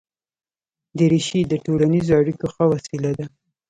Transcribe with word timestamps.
دریشي 0.97 1.41
د 1.47 1.53
ټولنیزو 1.65 2.13
اړیکو 2.21 2.45
ښه 2.53 2.63
وسیله 2.73 3.11
ده. 3.17 3.25